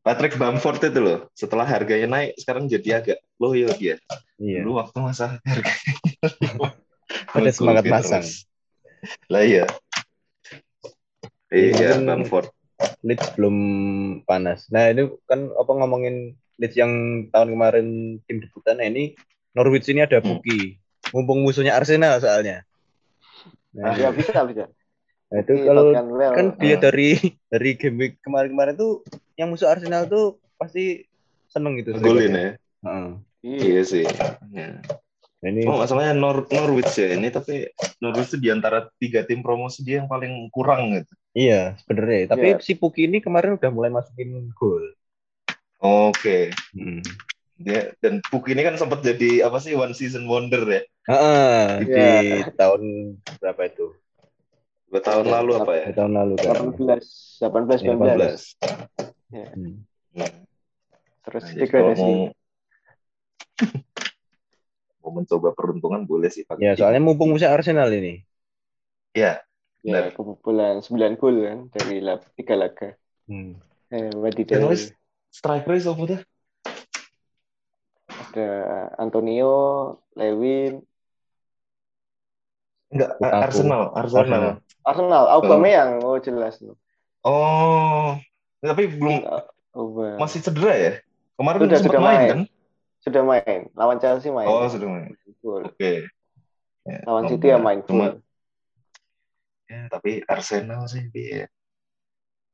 [0.00, 1.18] Patrick Bamford itu loh.
[1.36, 4.00] Setelah harganya naik, sekarang jadi agak loyo dia.
[4.36, 4.60] Iya.
[4.62, 5.92] Dulu waktu masa harganya.
[7.36, 8.44] Ada semangat terus.
[9.30, 9.64] Lah iya.
[11.48, 12.50] Iya, Bamford.
[13.00, 13.56] Leeds belum
[14.28, 14.68] panas.
[14.68, 16.92] Nah, ini kan apa ngomongin Leeds yang
[17.30, 17.86] tahun kemarin
[18.24, 19.16] tim debutan nah ini
[19.52, 20.36] Norwich ini ada Hmm.
[20.36, 20.76] Puki.
[21.14, 22.66] Mumpung musuhnya Arsenal soalnya.
[23.72, 24.68] Nah, Ya bisa, bisa.
[25.28, 26.32] nah, itu kalau Well.
[26.34, 26.80] kan dia Ah.
[26.82, 27.16] dari
[27.48, 29.00] dari game week kemarin-kemarin tuh
[29.36, 31.04] yang musuh Arsenal tuh pasti
[31.46, 31.96] seneng gitu.
[31.96, 32.50] Golin ya.
[32.84, 33.08] Heeh.
[33.08, 33.12] Iya.
[33.46, 34.02] Iya sih.
[34.50, 34.82] Ya.
[35.36, 37.70] Nah, ini Oh, masalahnya Nor Norwich ya ini tapi
[38.02, 41.12] Norwich itu di antara tiga tim promosi dia yang paling kurang gitu.
[41.30, 42.32] iya sebenarnya.
[42.32, 42.58] Tapi Iya.
[42.58, 44.96] si Puki ini kemarin udah mulai masukin gol.
[45.78, 46.50] Oke.
[46.72, 47.04] Hmm.
[47.56, 50.82] Dia dan Puk ini kan sempat jadi apa sih one season wonder ya.
[51.06, 52.52] Heeh, di Iya.
[52.52, 52.82] tahun
[53.38, 53.86] berapa itu?
[54.86, 55.86] Dua tahun Iya, lalu apa ya?
[55.92, 56.54] Tahun lalu kan.
[56.74, 57.04] 18,
[57.38, 58.56] 18, 19.
[58.56, 58.56] 18.
[59.30, 59.48] Hmm.
[60.16, 60.32] Hmm.
[61.22, 62.00] Terus Nah, kalau degradasi.
[62.00, 62.14] mau
[65.06, 66.66] mau mencoba peruntungan boleh sih pakai.
[66.66, 68.26] Ya, soalnya mumpung musuh Arsenal ini.
[69.14, 69.38] ya
[69.86, 70.18] Ya, benar.
[70.18, 72.98] kebobolan 9 gol kan dari lap, 3 laga.
[73.30, 73.54] Hmm.
[73.94, 74.66] Eh, wadidaw.
[74.66, 74.90] Terus
[75.30, 76.20] striker itu apa tuh?
[78.10, 78.48] Ada
[78.98, 79.54] Antonio,
[80.18, 80.82] Lewin,
[82.90, 83.14] Enggak.
[83.22, 84.22] Arsenal, Arsenal.
[84.26, 84.52] Arsenal.
[84.86, 86.02] Arsenal, Aubameyang.
[86.02, 86.58] Oh, jelas.
[87.22, 88.18] Oh,
[88.58, 89.22] tapi belum
[89.70, 90.18] Aubameyang.
[90.18, 90.92] masih cedera ya?
[91.38, 92.28] Kemarin Sudah, sempat sudah main, main.
[92.30, 92.40] kan?
[93.06, 93.70] Sudah main.
[93.72, 94.44] Lawan Chelsea main.
[94.44, 95.14] Oh, sudah main.
[95.62, 96.10] Oke.
[96.82, 98.18] Ya, Lawan City ya main Cuma,
[99.66, 101.46] ya, tapi Arsenal sih dia.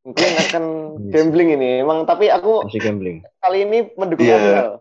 [0.03, 0.65] Mungkin akan
[0.99, 1.11] Iya.
[1.11, 1.71] gambling ini.
[1.81, 3.25] Emang tapi aku Masih gambling.
[3.39, 4.37] kali ini mendukung Iya.
[4.37, 4.73] Arsenal.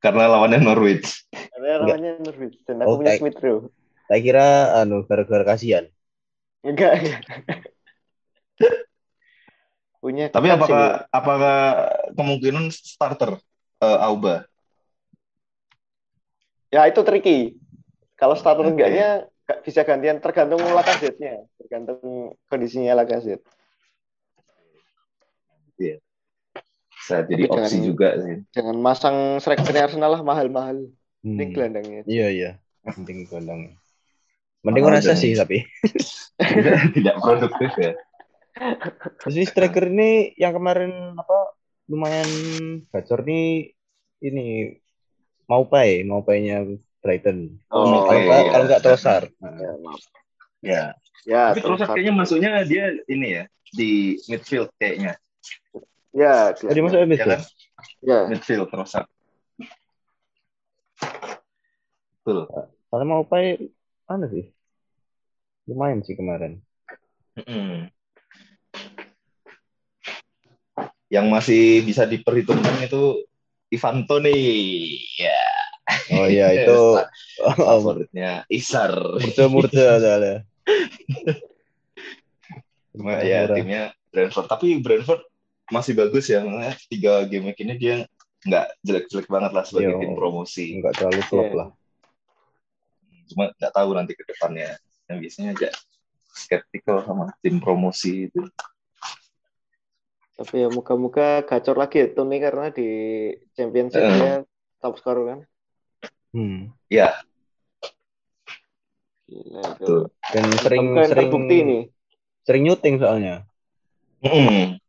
[0.00, 1.26] Karena lawannya Norwich.
[1.30, 1.80] Karena Enggak.
[1.94, 3.68] lawannya Norwich dan aku Oh, punya Smith Rowe.
[4.06, 5.84] Saya kira anu gara-gara kasihan.
[6.62, 6.92] Enggak.
[10.00, 11.12] punya Tapi apakah ini.
[11.12, 11.58] apakah
[12.14, 13.36] kemungkinan starter
[13.80, 14.44] eh, Auba?
[16.70, 17.58] Ya itu tricky.
[18.14, 18.76] Kalau starter Oke.
[18.76, 21.98] enggaknya nggak bisa gantian tergantung Lacazette-nya, tergantung
[22.46, 23.42] kondisinya Lacazette.
[25.74, 28.36] Bisa jadi Tapi opsi jangan- juga sih.
[28.52, 30.92] Jangan masang strikernya Arsenal lah mahal-mahal.
[31.24, 31.36] Hmm.
[31.36, 32.00] Ini gelandangnya.
[32.04, 32.50] Iya, iya.
[32.84, 33.74] Penting gelandangnya.
[34.60, 35.64] Mending Mahal rasa sih tapi.
[36.36, 37.92] tidak, tidak produktif ya.
[39.24, 41.56] Terus ini striker ini yang kemarin apa
[41.90, 42.30] lumayan
[42.94, 43.74] gacor nih
[44.22, 44.78] ini
[45.50, 46.62] mau pay, mau paynya
[47.02, 47.58] Brighton.
[47.72, 48.50] Oh, kalau iya, nggak iya.
[48.52, 49.28] kalau nggak Trossard.
[49.42, 50.02] Ya, maaf.
[50.62, 50.82] Ya.
[51.26, 51.96] ya Tapi terus Trossard.
[51.98, 55.18] kayaknya masuknya dia ini ya di midfield kayaknya.
[56.14, 57.32] Ya, oh, dia masuk Ya midfield.
[57.34, 57.42] kan?
[58.04, 58.18] ya.
[58.30, 58.92] Midfield terus.
[62.20, 62.46] Betul.
[62.92, 63.72] Soalnya mau pay
[64.06, 64.46] anu sih.
[65.66, 66.60] Lumayan sih kemarin.
[67.40, 67.88] Mm-mm.
[71.10, 73.26] Yang masih bisa diperhitungkan itu
[73.70, 74.38] Ivan Toni.
[75.18, 75.42] Ya.
[76.14, 76.78] Oh iya itu
[77.42, 78.94] oh, favoritnya Isar.
[79.18, 80.46] murca-murca soalnya.
[82.94, 83.56] Cuma ya Murah.
[83.58, 84.46] timnya Brentford.
[84.46, 85.22] Tapi Brentford
[85.70, 86.42] masih bagus ya.
[86.42, 87.96] Makanya tiga game week ini dia
[88.40, 90.00] nggak jelek-jelek banget lah sebagai Yo.
[90.02, 90.66] tim promosi.
[90.78, 91.54] Enggak terlalu klop Iya.
[91.58, 91.68] lah.
[93.30, 94.70] Cuma nggak tahu nanti ke depannya.
[95.10, 95.72] Yang biasanya agak
[96.30, 98.42] skeptical sama tim promosi itu.
[100.40, 102.88] Tapi ya muka-muka gacor lagi ya Tony karena di
[103.52, 104.08] Championship Eh.
[104.08, 104.32] dia
[104.80, 105.40] top scorer kan.
[106.32, 106.72] Hmm.
[106.88, 107.12] Ya,
[109.26, 109.94] Gila itu.
[110.32, 111.82] Dan sering Bukan sering terbukti nih.
[112.42, 113.34] sering nyuting soalnya.
[114.24, 114.80] Mm-mm.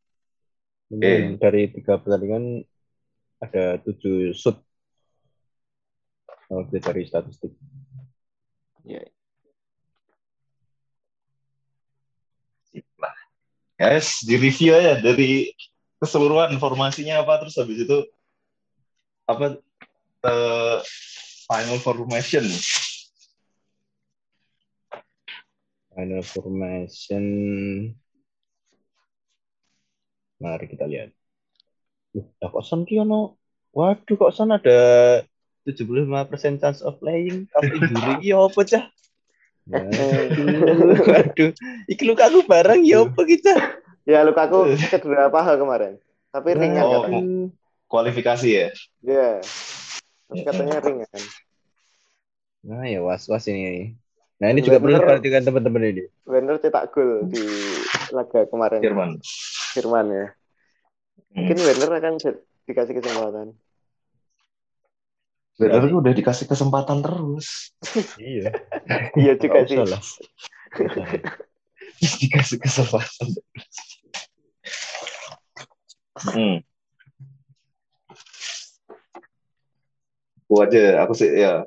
[0.87, 1.37] Mungkin Iya.
[1.37, 2.63] dari tiga pertandingan
[3.37, 4.57] ada tujuh shoot.
[6.47, 7.51] Kalau dari statistik.
[8.83, 9.03] Ya.
[9.03, 9.20] Sip
[13.81, 15.49] Yes, di review aja dari
[15.97, 18.05] keseluruhan formasinya apa terus habis itu
[19.25, 19.57] apa
[20.21, 20.77] eh,
[21.49, 22.45] final formation.
[25.97, 27.25] Final formation.
[30.37, 31.09] Mari kita lihat.
[32.13, 33.41] Loh, kok Son ki ono?
[33.73, 34.77] Waduh, kok Son ada
[35.65, 38.85] 75% chance of playing after injury ki apa cah?
[41.11, 41.51] Waduh.
[41.87, 43.53] Iki luka aku bareng ya apa kita?
[44.03, 46.01] Ya Lukaku cedera paha kemarin.
[46.33, 47.21] Tapi ringan Oh, katanya.
[47.85, 48.67] Kualifikasi ya.
[49.03, 49.29] Ya.
[50.31, 51.21] Tapi katanya ringan.
[52.65, 53.93] Nah ya was-was ini.
[54.41, 55.05] Nah ini juga perlu Bener.
[55.05, 56.03] diperhatikan teman-teman ini.
[56.25, 57.45] Werner cetak gol di
[58.09, 58.81] laga kemarin.
[58.81, 59.09] Jerman.
[59.77, 60.25] Jerman ya.
[61.37, 63.53] Mungkin Werner akan di- dikasih kesempatan.
[65.61, 67.69] Werner tuh udah dikasih kesempatan terus.
[68.17, 68.49] Iya.
[69.21, 69.77] Iya juga sih.
[69.77, 70.01] lah.
[72.01, 73.27] Dikasih kesempatan.
[76.33, 76.57] Hmm.
[80.43, 81.63] Aku aja, aku sih ya,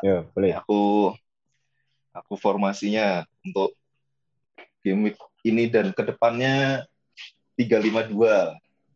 [0.00, 0.56] Ya, boleh.
[0.56, 1.12] aku
[2.16, 3.76] aku formasinya untuk
[4.80, 6.88] game week ini dan ke depannya
[7.60, 8.16] 352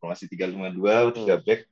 [0.00, 1.68] formasi 352 tiga back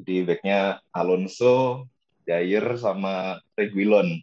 [0.00, 0.60] jadi backnya
[0.92, 1.84] Alonso,
[2.26, 4.20] Dyer sama Reguilon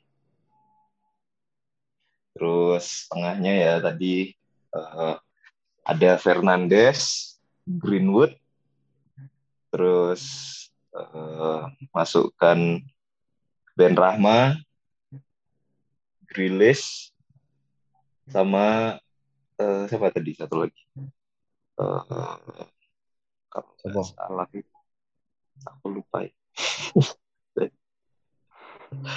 [2.34, 4.34] terus tengahnya ya tadi
[4.74, 5.16] eh,
[5.84, 7.36] ada Fernandes,
[7.68, 8.34] Greenwood.
[9.74, 10.24] Terus
[10.96, 12.60] eh, masukkan
[13.74, 14.58] Ben Rahma,
[16.30, 17.12] Grealish,
[18.30, 18.98] sama
[19.58, 20.32] eh, siapa tadi?
[20.38, 20.82] Satu lagi?
[21.80, 22.68] Eh,
[23.50, 24.70] kalau salah itu.
[25.64, 26.26] Aku lupa.
[28.94, 29.14] ya.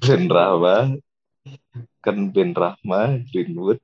[0.00, 0.76] ben Rahma,
[2.00, 3.80] kan Ben Rahma, Greenwood,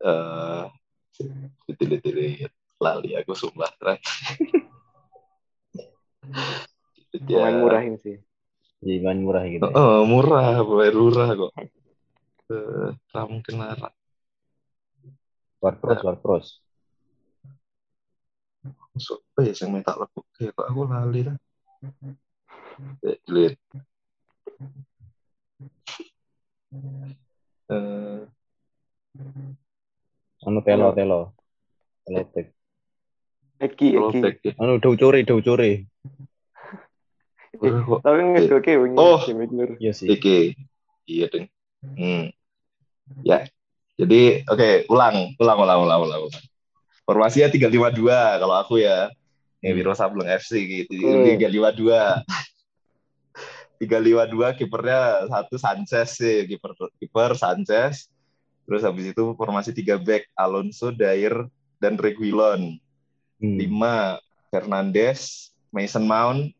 [0.00, 2.48] eh uh,
[2.80, 3.70] lali aku sumpah.
[7.14, 7.46] Ya.
[7.46, 8.18] Pemain murahin sih.
[8.82, 9.64] Jangan murah gitu.
[9.70, 9.76] ya.
[9.78, 11.52] Oh, murah, bayar murah kok.
[12.50, 13.94] Eh, nggak mungkin larang.
[15.62, 16.46] Warpros, Warpros.
[18.98, 20.20] Apa ya yang minta lagu?
[20.36, 21.36] Kayak kok aku lali lah.
[23.06, 23.16] Eh,
[27.64, 28.20] Eh,
[30.44, 31.32] Anu telo, telo.
[32.04, 32.52] Telo tek.
[33.62, 34.20] Eki, Eki.
[34.44, 34.52] ya.
[34.60, 35.40] Anu dau core, dau
[37.86, 38.00] kok.
[38.02, 39.20] Tapi ngedoke wingi Oh.
[39.80, 40.10] Iya sih.
[40.10, 40.58] Oke.
[41.08, 41.46] Iya, deng.
[41.96, 42.34] Hmm.
[43.22, 43.46] Ya.
[43.94, 46.20] Jadi, oke, ulang, ulang, ulang, ulang, ulang.
[46.26, 46.44] ulang.
[47.04, 49.12] Formasinya 352 kalau aku ya.
[49.64, 50.92] Ya, Wiro Sableng FC gitu.
[50.92, 51.24] Hmm.
[51.24, 52.20] 352.
[53.78, 58.08] 352 kipernya satu Sanchez sih, kiper kiper Sanchez.
[58.64, 61.48] Terus habis itu formasi 3 back Alonso, Dyer,
[61.82, 62.80] dan Reguilon.
[63.42, 63.58] Hmm.
[63.60, 66.54] 5 Fernandes, Mason Mount,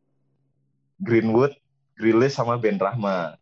[1.01, 1.55] Greenwood,
[1.97, 3.39] Grealish sama Ben Rahma.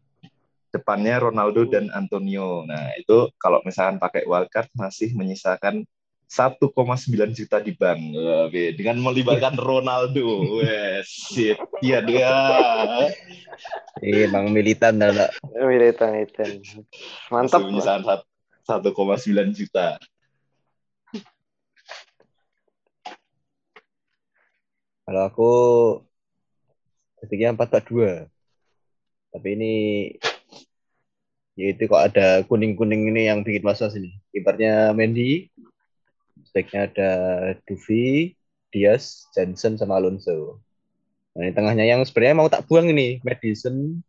[0.73, 2.65] Depannya Ronaldo dan Antonio.
[2.65, 5.85] Nah, itu kalau misalkan pakai wildcard masih menyisakan
[6.33, 8.01] 1,9 juta di bank.
[8.49, 10.64] Be, dengan melibatkan Ronaldo.
[10.64, 11.61] Wes, shit.
[11.85, 12.33] Iya dia.
[14.01, 15.29] Eh, Bang militan dah.
[15.53, 16.51] Militan, militan.
[17.29, 17.61] Mantap.
[17.85, 18.25] Sat-
[18.64, 20.01] 1,9 juta.
[25.05, 25.53] Kalau aku
[27.21, 28.33] ketiknya 442.
[29.37, 29.75] Tapi ini
[31.53, 34.16] yaitu kok ada kuning-kuning ini yang bikin was-was ini.
[34.33, 35.53] Kipernya Mendy,
[36.55, 37.11] backnya ada
[37.67, 38.33] Duvi,
[38.73, 40.61] Diaz, Jensen sama Alonso.
[41.35, 44.01] Nah, ini tengahnya yang sebenarnya mau tak buang ini, Madison,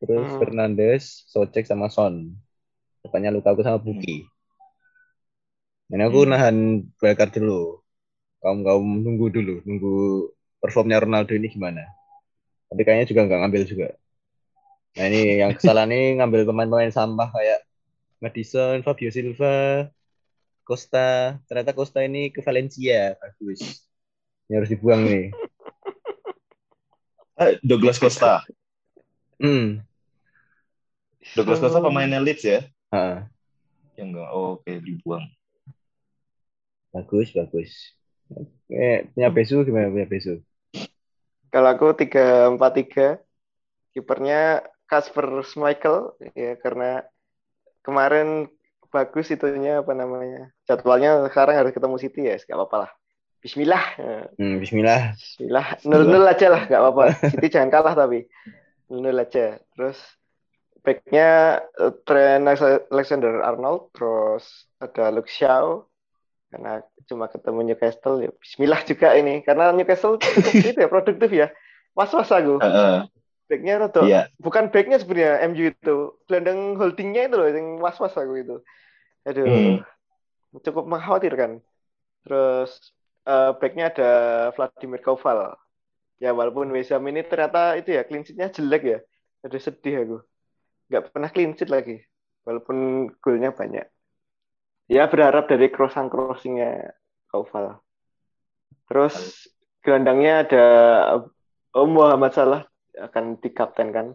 [0.00, 0.38] terus Hmm.
[0.38, 2.34] Fernandes, Socek sama Son.
[3.04, 4.26] Depannya Lukaku sama Buki.
[5.92, 6.30] Ini aku Hmm.
[6.30, 6.56] nahan
[7.00, 7.80] Belkar dulu.
[8.42, 9.92] Kaum kaum nunggu dulu, nunggu
[10.62, 11.82] performnya Ronaldo ini gimana.
[12.70, 13.88] Tapi kayaknya juga nggak ngambil juga.
[14.96, 17.58] Nah ini yang kesalahan ini ngambil pemain-pemain sampah kayak
[18.24, 19.48] Madison, Fabio Silva,
[20.68, 21.40] Costa.
[21.48, 23.88] Ternyata Costa ini ke Valencia, bagus.
[24.48, 25.26] Ini harus dibuang nih.
[27.38, 28.42] Eh, Douglas Costa.
[29.38, 29.78] Hmm.
[31.38, 32.66] Douglas Costa pemainnya Leeds ya?
[32.90, 33.30] Ha,
[33.94, 34.26] Ya enggak.
[34.34, 35.22] Oh, oke, dibuang.
[36.90, 37.70] bagus, bagus.
[38.66, 40.42] Eh, punya Besu gimana punya Besu?
[41.54, 43.22] Kalau aku 3-4-3,
[43.94, 47.06] kipernya Kasper Schmeichel ya karena
[47.86, 48.50] kemarin
[48.88, 52.90] bagus itunya apa namanya jadwalnya sekarang harus ketemu City ya nggak apa-apa lah.
[53.38, 53.84] Bismillah.
[54.34, 55.14] Hmm, Bismillah.
[55.14, 55.66] Bismillah.
[55.86, 57.04] Nol nol aja lah nggak apa-apa.
[57.30, 58.26] City jangan kalah tapi.
[58.90, 59.62] Nol nol aja.
[59.78, 59.98] Terus
[60.82, 62.44] backnya eh, Trent
[62.90, 65.84] Alexander Arnold terus ada Luke Shaw
[66.48, 69.46] karena cuma ketemu Newcastle ya Bismillah juga ini.
[69.46, 71.48] Karena Newcastle cukup itu ya produktif ya.
[71.94, 72.58] Was was aku.
[72.58, 73.06] Heeh.
[73.48, 74.22] Backnya rada Iya.
[74.38, 75.96] bukan backnya sebenarnya MU itu.
[76.28, 78.56] Gelandang holdingnya itu loh yang was was aku itu.
[79.24, 80.60] Aduh Hmm.
[80.64, 81.64] cukup mengkhawatirkan.
[82.28, 82.70] Terus
[83.24, 84.10] eh, backnya ada
[84.52, 85.56] Vladimir Koval.
[86.20, 88.98] Ya walaupun West Ham ini ternyata itu ya clean sheet-nya jelek ya.
[89.48, 90.18] Aduh sedih aku.
[90.92, 91.96] Nggak pernah clean sheet lagi
[92.44, 93.84] walaupun golnya banyak.
[94.88, 96.96] Ya berharap dari crossing crossingnya
[97.28, 97.80] Koval.
[98.88, 99.48] Terus
[99.84, 100.64] gelandangnya ada
[101.76, 102.67] oh, Muhammad Salah
[102.98, 104.12] akan dikaptenkan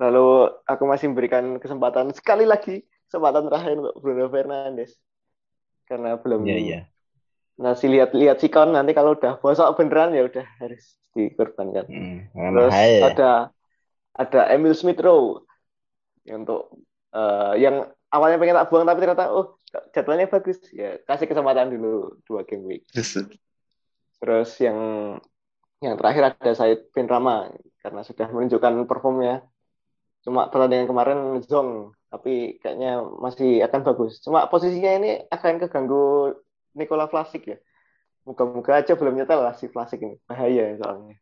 [0.00, 4.96] lalu aku masih memberikan kesempatan sekali lagi kesempatan terakhir untuk Bruno Fernandes.
[5.84, 6.80] Karena belum Iya, iya.
[7.60, 11.84] ngasih lihat-lihat sikon nanti kalau udah bosok beneran ya udah harus dikorbankan.
[11.90, 13.02] Hmm, Terus mahal ya.
[13.12, 13.30] ada
[14.16, 15.42] ada Emil Smith Rowe.
[16.24, 16.62] Yang untuk
[17.12, 17.76] eh, yang
[18.08, 19.58] awalnya pengen tak buang tapi ternyata oh
[19.92, 20.62] jadwalnya bagus.
[20.72, 22.82] Ya kasih kesempatan dulu dua game week.
[24.22, 24.78] Terus yang
[25.82, 27.50] yang terakhir ada Said bin Rama
[27.80, 29.44] karena sudah menunjukkan performnya.
[30.20, 34.20] Cuma pertandingan kemarin zong tapi kayaknya masih akan bagus.
[34.20, 36.34] Cuma posisinya ini akan keganggu
[36.74, 37.58] Nikola Vlasic ya.
[38.26, 40.16] Moga-moga aja belum nyetel lah si Vlasic ini.
[40.26, 41.16] Bahaya soalnya.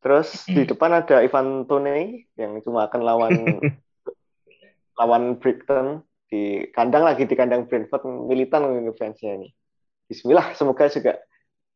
[0.00, 3.32] Terus di depan ada Ivan Toney yang cuma akan lawan
[5.00, 9.48] lawan Brighton di kandang lagi di kandang Brentford militan ini fansnya ini.
[10.06, 11.18] Bismillah semoga juga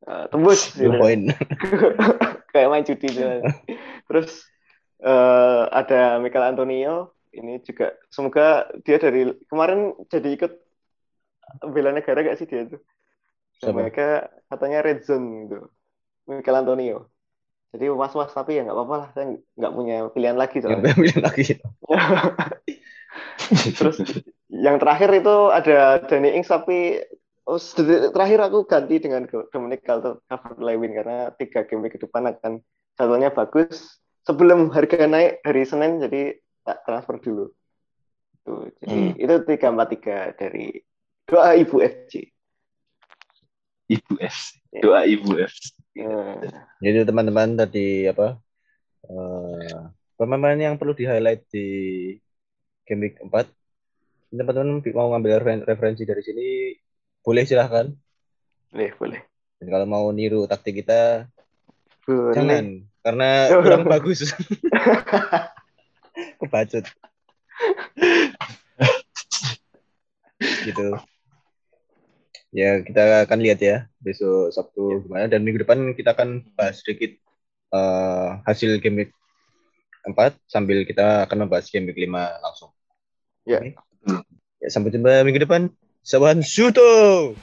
[0.06, 1.32] eh, tembus poin.
[2.58, 3.26] kayak main judi gitu.
[4.10, 4.30] Terus
[5.02, 10.52] eh, ada Michael Antonio ini juga semoga dia dari kemarin jadi ikut
[11.70, 12.82] bela negara gak sih dia tuh?
[13.58, 15.70] Dan mereka katanya red zone gitu.
[16.28, 17.10] Michael Antonio.
[17.68, 19.08] Jadi was-was tapi ya nggak apa-apa lah.
[19.12, 19.24] Saya
[19.58, 20.94] nggak punya pilihan lagi soalnya.
[20.94, 21.44] bilang lagi.
[23.78, 23.96] Terus
[24.48, 27.02] yang terakhir itu ada Danny Ings tapi
[27.48, 27.58] oh,
[28.12, 32.60] terakhir aku ganti dengan Dominic Calvert-Lewin karena tiga game week ke depan akan
[32.94, 33.98] jadwalnya bagus.
[34.28, 37.48] Sebelum harga naik hari Senin jadi tak transfer dulu.
[38.44, 39.22] Tuh, jadi Hmm.
[39.24, 40.84] itu tiga empat tiga dari
[41.24, 42.28] doa Ibu FC.
[43.88, 44.36] Ibu F.
[44.84, 45.54] Doa Ibu F.
[45.96, 46.44] Eh,
[46.84, 48.36] Jadi teman-teman tadi apa
[49.08, 49.80] eh,
[50.20, 51.66] pemain yang perlu di highlight di
[52.84, 53.48] game week 4
[54.28, 56.46] teman-teman mau ngambil referen- referensi dari sini
[57.24, 57.86] boleh silahkan
[58.72, 59.20] boleh boleh.
[59.58, 61.26] dan kalau mau niru taktik kita
[62.08, 62.34] Boleh.
[62.34, 62.64] jangan
[63.04, 63.28] karena
[63.64, 64.24] kurang bagus
[66.40, 66.84] kebacut
[70.64, 70.88] gitu
[72.54, 77.12] ya kita akan lihat ya besok Sabtu gimana dan minggu depan kita akan bahas sedikit
[77.74, 79.12] eh, hasil game week
[80.08, 80.16] 4
[80.48, 82.08] sambil kita akan membahas game week 5
[82.40, 82.72] langsung.
[83.44, 83.60] Ya.
[83.60, 83.76] Oke.
[84.58, 85.68] Ya, sampai jumpa minggu depan.
[86.02, 87.34] Sawan Suto.